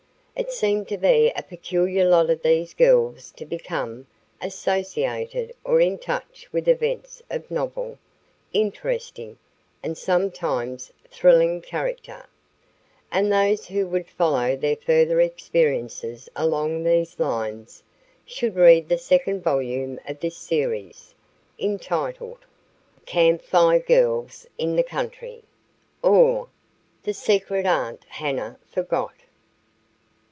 [0.33, 4.07] It seemed to be a peculiar lot of these girls to become
[4.41, 7.99] associated or in touch with events of novel,
[8.51, 9.37] interesting,
[9.83, 12.25] and sometimes thrilling character,
[13.11, 17.83] and those who would follow their further experiences along these lines
[18.25, 21.13] should read the second volume of this series,
[21.59, 22.39] entitled:
[23.05, 25.43] CAMP FIRE GIRLS IN THE COUNTRY;
[26.01, 26.47] or
[27.03, 29.13] The Secret Aunt Hannah Forgot.